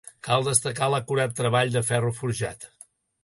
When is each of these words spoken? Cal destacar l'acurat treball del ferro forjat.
Cal 0.27 0.45
destacar 0.45 0.87
l'acurat 0.93 1.35
treball 1.41 1.75
del 1.77 1.85
ferro 1.91 2.11
forjat. 2.21 2.67